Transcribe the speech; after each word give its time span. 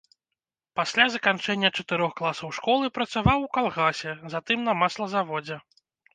Пасля 0.79 1.05
заканчэння 1.15 1.69
чатырох 1.83 2.15
класаў 2.21 2.49
школы 2.59 2.91
працаваў 2.97 3.39
у 3.49 3.51
калгасе, 3.59 4.11
затым 4.37 4.67
на 4.71 4.77
маслазаводзе. 4.83 5.63